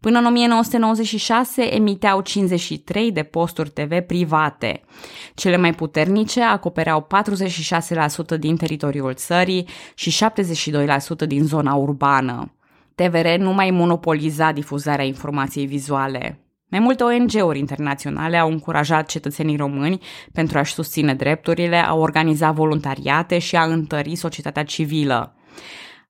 [0.00, 4.82] Până în 1996 emiteau 53 de posturi TV private.
[5.34, 7.06] Cele mai puternice acopereau
[8.34, 10.24] 46% din teritoriul țării și
[11.24, 12.54] 72% din zona urbană.
[12.94, 16.40] TVR nu mai monopoliza difuzarea informației vizuale.
[16.70, 20.00] Mai multe ONG-uri internaționale au încurajat cetățenii români
[20.32, 25.34] pentru a-și susține drepturile, a organiza voluntariate și a întări societatea civilă.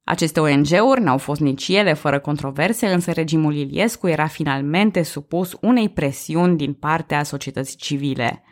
[0.05, 5.88] Aceste ONG-uri n-au fost nici ele fără controverse, însă regimul Iliescu era finalmente supus unei
[5.88, 8.42] presiuni din partea societății civile.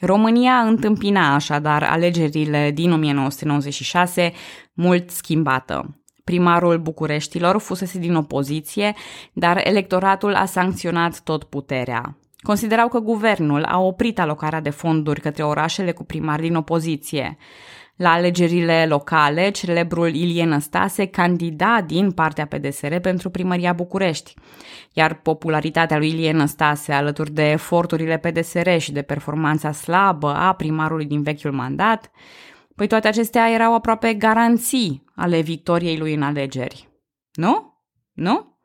[0.00, 4.32] România întâmpina așadar alegerile din 1996
[4.72, 6.02] mult schimbată.
[6.28, 8.94] Primarul Bucureștilor fusese din opoziție,
[9.32, 12.16] dar electoratul a sancționat tot puterea.
[12.38, 17.36] Considerau că guvernul a oprit alocarea de fonduri către orașele cu primari din opoziție.
[17.96, 24.34] La alegerile locale, celebrul Ilie Năstase candida din partea PDSR pentru primăria București,
[24.92, 31.06] iar popularitatea lui Ilie Năstase, alături de eforturile PDSR și de performanța slabă a primarului
[31.06, 32.10] din vechiul mandat,
[32.78, 36.88] păi toate acestea erau aproape garanții ale victoriei lui în alegeri.
[37.32, 37.82] Nu?
[38.12, 38.58] Nu?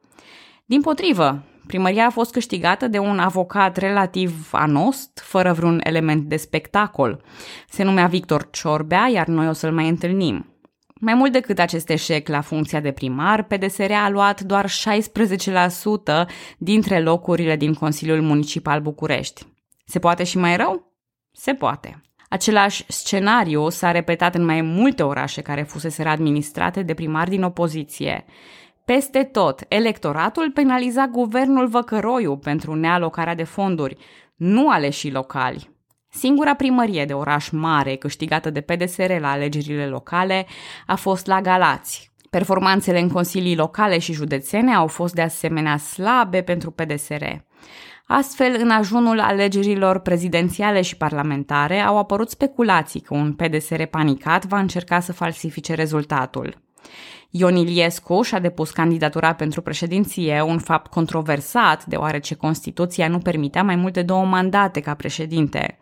[0.66, 6.36] Din potrivă, Primăria a fost câștigată de un avocat relativ anost, fără vreun element de
[6.36, 7.24] spectacol.
[7.68, 10.56] Se numea Victor Ciorbea, iar noi o să-l mai întâlnim.
[11.00, 14.74] Mai mult decât acest eșec la funcția de primar, PDSR a luat doar 16%
[16.58, 19.46] dintre locurile din Consiliul Municipal București.
[19.86, 20.94] Se poate și mai rău?
[21.32, 22.02] Se poate.
[22.34, 28.26] Același scenariu s-a repetat în mai multe orașe care fusese administrate de primari din opoziție.
[28.86, 33.98] Peste tot, electoratul penaliza guvernul Văcăroiu pentru nealocarea de fonduri,
[34.36, 35.70] nu aleșii locali.
[36.10, 40.46] Singura primărie de oraș mare câștigată de PDSR la alegerile locale
[40.86, 42.12] a fost la Galați.
[42.30, 47.24] Performanțele în consilii locale și județene au fost de asemenea slabe pentru PDSR.
[48.08, 54.60] Astfel, în ajunul alegerilor prezidențiale și parlamentare au apărut speculații că un PDSR panicat va
[54.60, 56.62] încerca să falsifice rezultatul.
[57.30, 63.76] Ion Iliescu și-a depus candidatura pentru președinție, un fapt controversat, deoarece Constituția nu permitea mai
[63.76, 65.78] multe două mandate ca președinte.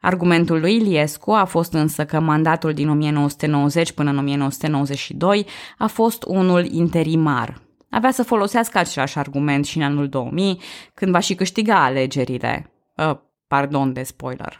[0.00, 5.46] Argumentul lui Iliescu a fost însă că mandatul din 1990 până în 1992
[5.78, 7.60] a fost unul interimar.
[7.94, 10.60] Avea să folosească același argument și în anul 2000,
[10.94, 12.72] când va și câștiga alegerile.
[12.96, 13.16] Uh,
[13.46, 14.56] pardon de spoiler.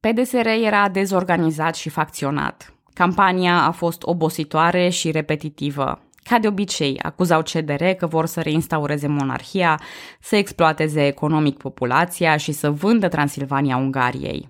[0.00, 2.74] PDSR era dezorganizat și facționat.
[2.92, 6.02] Campania a fost obositoare și repetitivă.
[6.22, 9.80] Ca de obicei, acuzau CDR că vor să reinstaureze monarhia,
[10.20, 14.48] să exploateze economic populația și să vândă Transilvania Ungariei.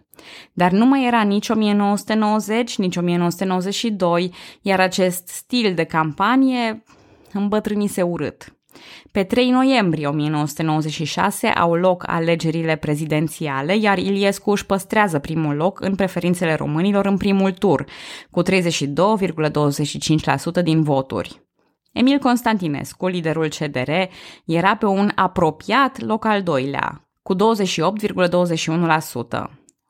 [0.52, 4.32] Dar nu mai era nici 1990, nici 1992,
[4.62, 6.82] iar acest stil de campanie
[7.34, 8.54] îmbătrânise urât.
[9.12, 15.94] Pe 3 noiembrie 1996 au loc alegerile prezidențiale, iar Iliescu își păstrează primul loc în
[15.94, 17.84] preferințele românilor în primul tur,
[18.30, 18.46] cu 32,25%
[20.62, 21.42] din voturi.
[21.92, 23.90] Emil Constantinescu, liderul CDR,
[24.44, 27.38] era pe un apropiat loc al doilea, cu 28,21%.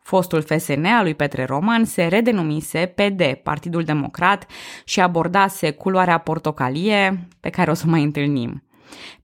[0.05, 4.47] Fostul FSN al lui Petre Roman se redenumise PD, Partidul Democrat,
[4.85, 8.63] și abordase culoarea portocalie, pe care o să mai întâlnim.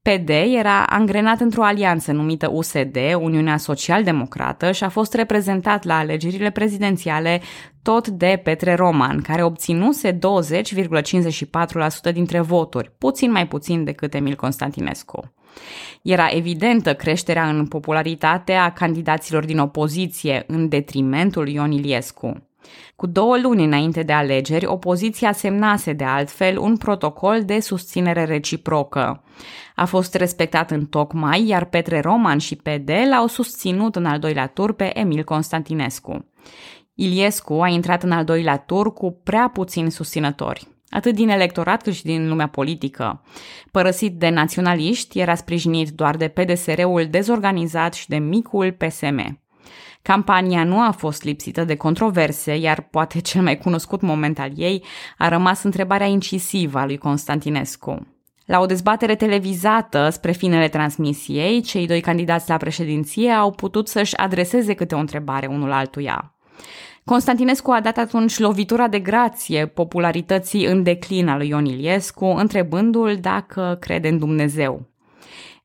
[0.02, 6.50] PD era angrenat într-o alianță numită USD, Uniunea Social-Democrată, și a fost reprezentat la alegerile
[6.50, 7.40] prezidențiale
[7.82, 10.18] tot de Petre Roman, care obținuse 20,54%
[12.12, 15.32] dintre voturi, puțin mai puțin decât Emil Constantinescu.
[16.02, 22.42] Era evidentă creșterea în popularitate a candidaților din opoziție în detrimentul Ion Iliescu.
[22.96, 29.22] Cu două luni înainte de alegeri, opoziția semnase de altfel un protocol de susținere reciprocă.
[29.74, 34.46] A fost respectat în tocmai, iar Petre Roman și PD l-au susținut în al doilea
[34.46, 36.24] tur pe Emil Constantinescu.
[36.94, 41.94] Iliescu a intrat în al doilea tur cu prea puțini susținători atât din electorat cât
[41.94, 43.22] și din lumea politică.
[43.70, 49.40] Părăsit de naționaliști, era sprijinit doar de PDSR-ul dezorganizat și de micul PSM.
[50.02, 54.84] Campania nu a fost lipsită de controverse, iar poate cel mai cunoscut moment al ei
[55.18, 58.06] a rămas întrebarea incisivă a lui Constantinescu.
[58.44, 64.16] La o dezbatere televizată spre finele transmisiei, cei doi candidați la președinție au putut să-și
[64.16, 66.34] adreseze câte o întrebare unul altuia.
[67.10, 73.16] Constantinescu a dat atunci lovitura de grație popularității în declin al lui Ion Iliescu, întrebându-l
[73.20, 74.88] dacă crede în Dumnezeu.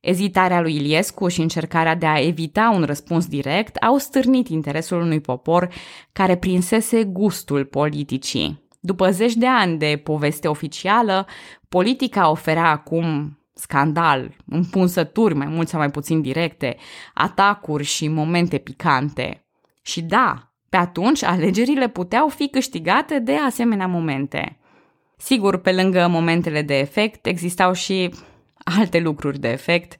[0.00, 5.20] Ezitarea lui Iliescu și încercarea de a evita un răspuns direct au stârnit interesul unui
[5.20, 5.68] popor
[6.12, 8.68] care prinsese gustul politicii.
[8.80, 11.26] După zeci de ani de poveste oficială,
[11.68, 16.76] politica oferea acum scandal, împunsături mai mult sau mai puțin directe,
[17.14, 19.46] atacuri și momente picante.
[19.82, 24.58] Și da, pe atunci alegerile puteau fi câștigate de asemenea momente.
[25.16, 28.10] Sigur, pe lângă momentele de efect, existau și
[28.78, 29.96] alte lucruri de efect.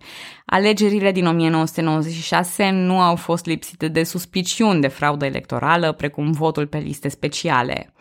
[0.47, 6.79] Alegerile din 1996 nu au fost lipsite de suspiciuni de fraudă electorală, precum votul pe
[6.79, 7.93] liste speciale.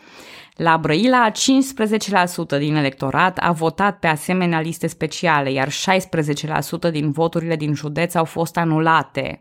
[0.55, 7.55] La Brăila, 15% din electorat a votat pe asemenea liste speciale, iar 16% din voturile
[7.55, 9.39] din județ au fost anulate.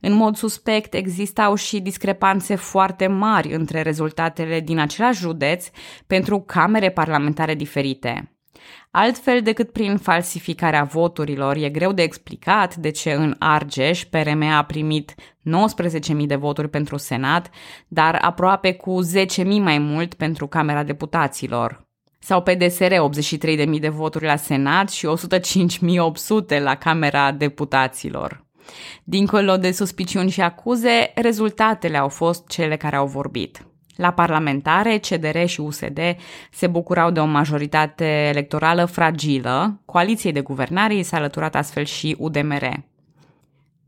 [0.00, 5.68] În mod suspect, existau și discrepanțe foarte mari între rezultatele din același județ
[6.06, 8.34] pentru camere parlamentare diferite.
[8.90, 14.62] Altfel decât prin falsificarea voturilor, e greu de explicat de ce în Argeș PRM a
[14.62, 17.50] primit 19.000 de voturi pentru Senat,
[17.88, 18.98] dar aproape cu
[19.36, 21.88] 10.000 mai mult pentru Camera Deputaților.
[22.18, 25.08] Sau PDSR 83.000 de voturi la Senat și
[26.52, 28.48] 105.800 la Camera Deputaților.
[29.04, 33.64] Dincolo de suspiciuni și acuze, rezultatele au fost cele care au vorbit.
[33.96, 35.98] La parlamentare, CDR și USD
[36.50, 42.16] se bucurau de o majoritate electorală fragilă, coaliției de guvernare i s-a alăturat astfel și
[42.18, 42.88] UDMR.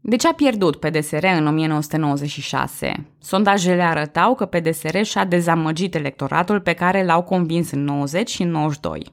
[0.04, 3.06] De ce a pierdut PDSR în 1996?
[3.18, 8.50] Sondajele arătau că PDSR și-a dezamăgit electoratul pe care l-au convins în 90 și în
[8.50, 9.06] 92.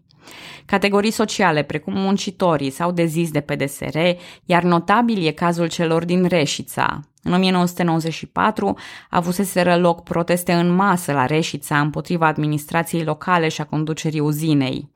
[0.65, 3.97] Categorii sociale, precum muncitorii, s-au dezis de PDSR,
[4.45, 6.99] iar notabil e cazul celor din Reșița.
[7.23, 8.77] În 1994
[9.09, 14.89] avuseseră loc proteste în masă la Reșița împotriva administrației locale și a conducerii uzinei.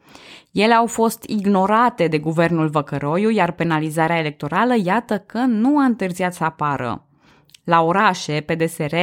[0.51, 6.33] Ele au fost ignorate de guvernul Văcăroiu, iar penalizarea electorală, iată că nu a întârziat
[6.33, 7.07] să apară.
[7.63, 8.95] La orașe, PDSR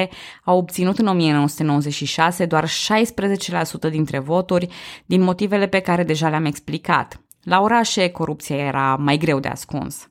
[0.45, 4.69] a obținut în 1996 doar 16% dintre voturi,
[5.07, 7.21] din motivele pe care deja le-am explicat.
[7.43, 10.09] La orașe, corupția era mai greu de ascuns.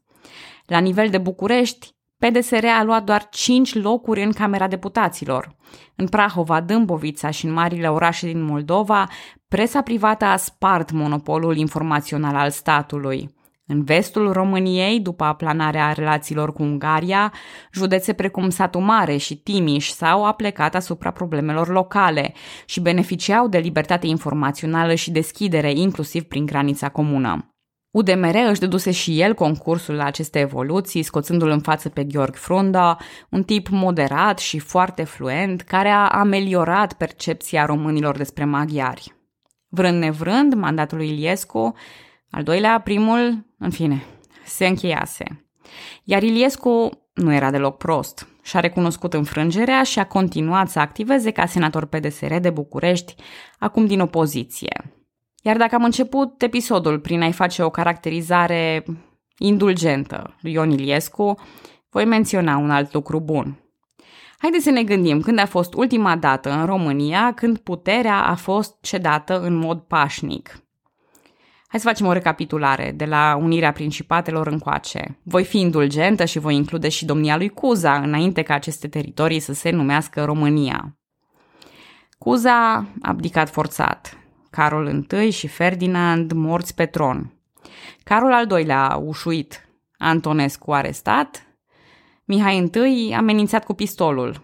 [0.65, 5.55] La nivel de București, PDSR a luat doar 5 locuri în Camera Deputaților.
[5.95, 9.07] În Prahova, Dâmbovița și în marile orașe din Moldova,
[9.47, 13.37] presa privată a spart monopolul informațional al statului.
[13.71, 17.33] În vestul României, după aplanarea relațiilor cu Ungaria,
[17.73, 22.33] județe precum Satu Mare și Timiș s-au aplecat asupra problemelor locale
[22.65, 27.53] și beneficiau de libertate informațională și deschidere, inclusiv prin granița comună.
[27.91, 32.97] UDMR își deduse și el concursul la aceste evoluții, scoțându-l în față pe Gheorghe Frunda,
[33.29, 39.13] un tip moderat și foarte fluent, care a ameliorat percepția românilor despre maghiari.
[39.67, 41.73] Vrând nevrând, mandatul lui Iliescu,
[42.31, 44.05] al doilea, primul, în fine,
[44.45, 45.49] se încheiase.
[46.03, 48.27] Iar Iliescu nu era deloc prost.
[48.41, 53.15] Și-a recunoscut înfrângerea și a continuat să activeze ca senator PDSR de București,
[53.59, 54.93] acum din opoziție.
[55.43, 58.85] Iar dacă am început episodul prin a-i face o caracterizare
[59.37, 61.39] indulgentă lui Ion Iliescu,
[61.89, 63.63] voi menționa un alt lucru bun.
[64.37, 68.77] Haideți să ne gândim când a fost ultima dată în România când puterea a fost
[68.81, 70.68] cedată în mod pașnic.
[71.71, 75.19] Hai să facem o recapitulare de la unirea principatelor încoace.
[75.23, 79.53] Voi fi indulgentă și voi include și domnia lui Cuza înainte ca aceste teritorii să
[79.53, 80.97] se numească România.
[82.17, 84.17] Cuza a abdicat forțat.
[84.49, 87.33] Carol I și Ferdinand morți pe tron.
[88.03, 91.47] Carol al II-lea ușuit, Antonescu arestat,
[92.25, 94.41] Mihai I amenințat cu pistolul.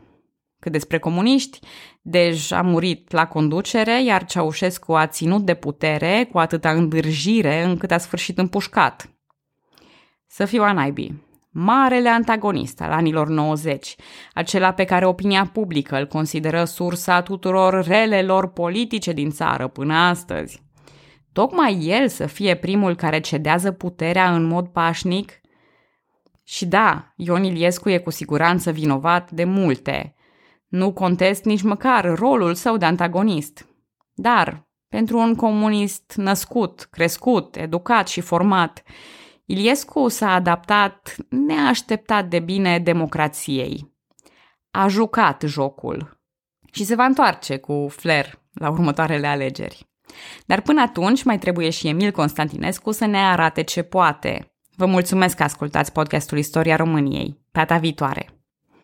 [0.66, 1.60] Cât despre comuniști,
[2.02, 7.92] Dej a murit la conducere, iar Ceaușescu a ținut de putere cu atâta îndârjire încât
[7.92, 9.10] a sfârșit împușcat.
[10.28, 13.96] Să fiu a naibii marele antagonist al anilor 90,
[14.34, 20.64] acela pe care opinia publică îl consideră sursa tuturor relelor politice din țară până astăzi.
[21.34, 25.32] Tocmai el să fie primul care cedează puterea în mod pașnic?
[26.44, 30.15] Și da, Ion Iliescu e cu siguranță vinovat de multe.
[30.76, 33.68] Nu contest nici măcar rolul său de antagonist.
[34.14, 38.84] Dar, pentru un comunist născut, crescut, educat și format,
[39.46, 43.94] Iliescu s-a adaptat neașteptat de bine democrației.
[44.72, 46.20] A jucat jocul
[46.72, 49.90] și se va întoarce cu flair la următoarele alegeri.
[50.46, 54.56] Dar până atunci mai trebuie și Emil Constantinescu să ne arate ce poate.
[54.76, 57.40] Vă mulțumesc că ascultați podcastul Istoria României.
[57.52, 58.35] Pe data viitoare!